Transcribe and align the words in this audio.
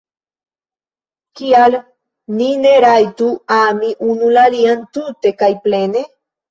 Kial 1.41 1.77
ni 2.39 2.49
ne 2.65 2.73
rajtu 2.87 3.31
ami 3.61 3.95
unu 4.11 4.35
la 4.35 4.51
alian 4.51 4.85
tute 4.97 5.37
kaj 5.45 5.57
plene? 5.67 6.09